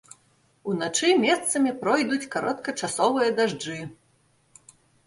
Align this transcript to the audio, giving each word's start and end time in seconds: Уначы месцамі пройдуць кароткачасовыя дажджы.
Уначы 0.71 1.09
месцамі 1.25 1.75
пройдуць 1.83 2.29
кароткачасовыя 2.37 3.29
дажджы. 3.43 3.79